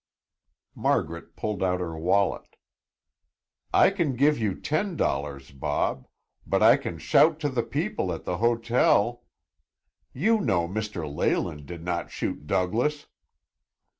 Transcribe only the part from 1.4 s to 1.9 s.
out